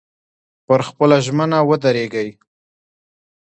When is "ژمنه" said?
1.25-1.59